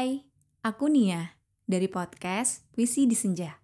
[0.00, 0.24] Hai,
[0.64, 1.36] aku Nia
[1.68, 3.60] dari podcast Puisi di Senja.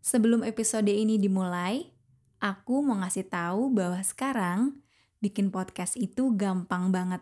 [0.00, 1.92] Sebelum episode ini dimulai,
[2.40, 4.80] aku mau ngasih tahu bahwa sekarang
[5.20, 7.20] bikin podcast itu gampang banget.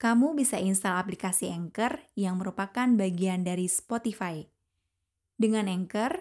[0.00, 4.40] Kamu bisa install aplikasi Anchor yang merupakan bagian dari Spotify.
[5.36, 6.16] Dengan Anchor,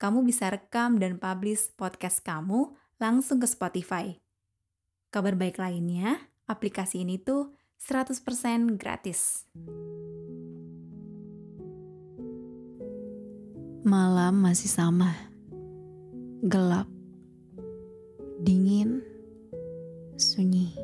[0.00, 4.16] kamu bisa rekam dan publish podcast kamu langsung ke Spotify.
[5.12, 9.44] Kabar baik lainnya, aplikasi ini tuh 100% gratis.
[13.80, 15.16] Malam masih sama.
[16.44, 16.84] Gelap.
[18.44, 19.00] Dingin.
[20.20, 20.76] Sunyi.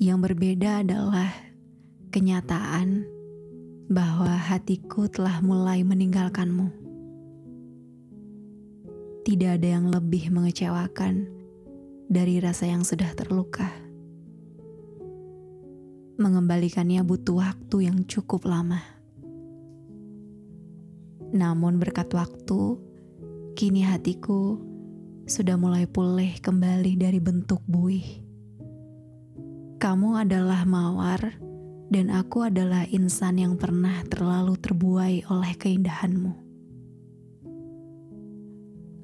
[0.00, 1.28] Yang berbeda adalah
[2.08, 3.04] kenyataan
[3.92, 6.72] bahwa hatiku telah mulai meninggalkanmu.
[9.28, 11.28] Tidak ada yang lebih mengecewakan
[12.08, 13.68] dari rasa yang sudah terluka.
[16.16, 18.95] Mengembalikannya butuh waktu yang cukup lama.
[21.36, 22.80] Namun berkat waktu,
[23.52, 24.56] kini hatiku
[25.28, 28.24] sudah mulai pulih kembali dari bentuk buih.
[29.76, 31.36] Kamu adalah mawar
[31.92, 36.32] dan aku adalah insan yang pernah terlalu terbuai oleh keindahanmu.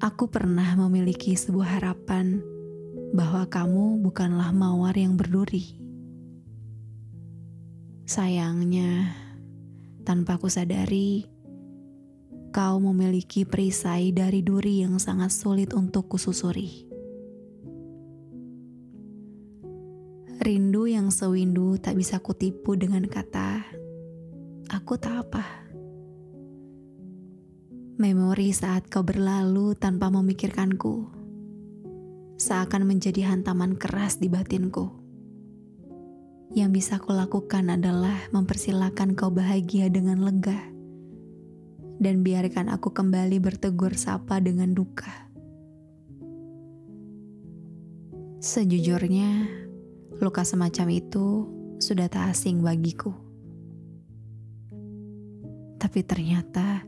[0.01, 2.41] Aku pernah memiliki sebuah harapan
[3.13, 5.77] bahwa kamu bukanlah mawar yang berduri.
[8.09, 9.13] Sayangnya,
[10.01, 11.32] tanpa aku sadari,
[12.53, 16.85] kau memiliki perisai dari duri yang sangat sulit untuk kususuri.
[20.37, 23.65] Rindu yang sewindu tak bisa kutipu dengan kata,
[24.69, 25.65] aku tak apa.
[27.97, 31.09] Memori saat kau berlalu tanpa memikirkanku,
[32.37, 34.93] seakan menjadi hantaman keras di batinku.
[36.53, 40.72] Yang bisa kulakukan adalah mempersilahkan kau bahagia dengan lega
[42.01, 45.11] dan biarkan aku kembali bertegur sapa dengan duka.
[48.43, 49.47] Sejujurnya,
[50.19, 51.47] luka semacam itu
[51.79, 53.15] sudah tak asing bagiku.
[55.79, 56.83] Tapi ternyata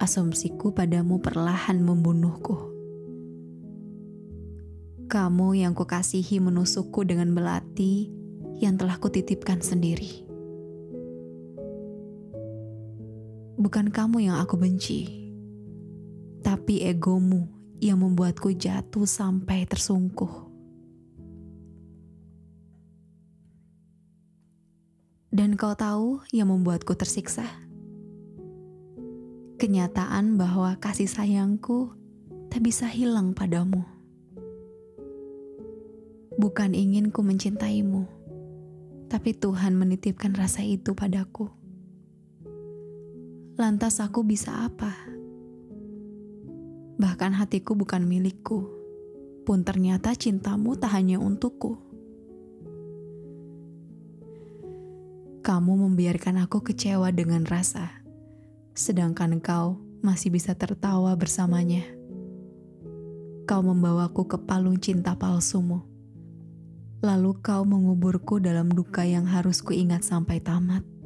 [0.00, 2.72] asumsiku padamu perlahan membunuhku.
[5.10, 8.08] Kamu yang kukasihi menusukku dengan belati
[8.60, 10.29] yang telah kutitipkan sendiri.
[13.60, 15.04] Bukan kamu yang aku benci,
[16.40, 17.44] tapi egomu
[17.76, 20.48] yang membuatku jatuh sampai tersungkuh.
[25.28, 27.44] Dan kau tahu yang membuatku tersiksa?
[29.60, 31.92] Kenyataan bahwa kasih sayangku
[32.48, 33.84] tak bisa hilang padamu.
[36.40, 38.08] Bukan ingin ku mencintaimu,
[39.12, 41.59] tapi Tuhan menitipkan rasa itu padaku
[43.60, 44.96] lantas aku bisa apa?
[46.96, 48.64] Bahkan hatiku bukan milikku,
[49.44, 51.76] pun ternyata cintamu tak hanya untukku.
[55.44, 58.00] Kamu membiarkan aku kecewa dengan rasa,
[58.72, 61.84] sedangkan kau masih bisa tertawa bersamanya.
[63.44, 65.84] Kau membawaku ke palung cinta palsumu.
[67.04, 70.99] Lalu kau menguburku dalam duka yang harus kuingat sampai tamat.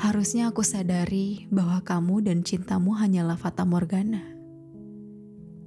[0.00, 4.24] Harusnya aku sadari bahwa kamu dan cintamu hanyalah fata morgana.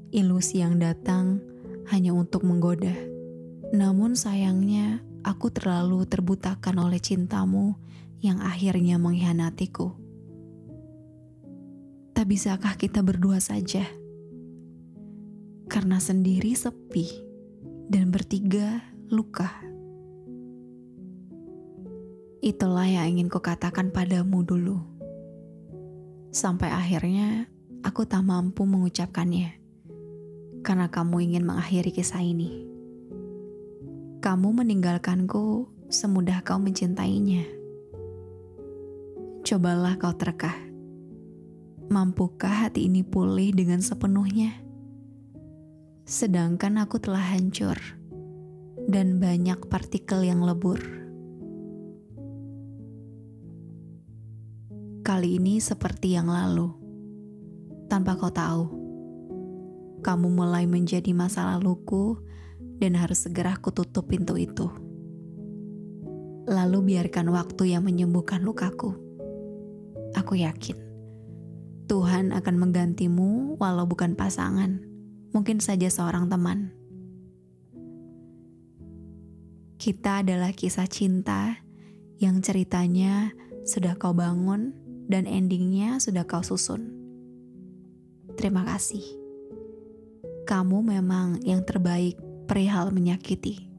[0.10, 1.38] Ilusi yang datang
[1.94, 2.98] hanya untuk menggoda.
[3.78, 7.78] Namun sayangnya aku terlalu terbutakan oleh cintamu
[8.26, 9.94] yang akhirnya mengkhianatiku.
[12.18, 13.86] Tak bisakah kita berdua saja?
[15.70, 17.06] Karena sendiri sepi
[17.86, 18.82] dan bertiga
[19.14, 19.73] luka.
[22.44, 24.84] Itulah yang ingin kukatakan padamu dulu.
[26.28, 27.48] Sampai akhirnya
[27.88, 29.64] aku tak mampu mengucapkannya.
[30.60, 32.68] Karena kamu ingin mengakhiri kisah ini.
[34.20, 37.48] Kamu meninggalkanku semudah kau mencintainya.
[39.48, 40.52] Cobalah kau terka.
[41.88, 44.52] Mampukah hati ini pulih dengan sepenuhnya?
[46.04, 47.80] Sedangkan aku telah hancur
[48.92, 51.03] dan banyak partikel yang lebur.
[55.14, 56.74] Kali ini seperti yang lalu,
[57.86, 58.66] tanpa kau tahu,
[60.02, 62.18] kamu mulai menjadi masa laluku
[62.82, 64.74] dan harus segera kututup pintu itu.
[66.50, 68.98] Lalu biarkan waktu yang menyembuhkan lukaku.
[70.18, 70.82] Aku yakin
[71.86, 74.82] Tuhan akan menggantimu walau bukan pasangan,
[75.30, 76.74] mungkin saja seorang teman.
[79.78, 81.62] Kita adalah kisah cinta
[82.18, 83.30] yang ceritanya
[83.62, 86.94] sudah kau bangun dan endingnya sudah kau susun.
[88.40, 89.04] Terima kasih.
[90.44, 93.73] Kamu memang yang terbaik perihal menyakiti.